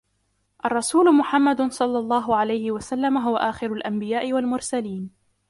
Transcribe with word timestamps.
الرسول 0.65 1.15
محمد 1.15 1.71
صلى 1.71 1.99
الله 1.99 2.35
عليه 2.35 2.71
وسلم 2.71 3.17
هو 3.17 3.37
آخر 3.37 3.73
الانبياء 3.73 4.33
و 4.33 4.37
المرسلين. 4.37 5.09